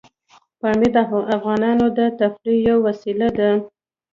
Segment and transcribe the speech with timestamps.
[0.59, 0.97] پامیر د
[1.35, 3.49] افغانانو د تفریح یوه وسیله ده.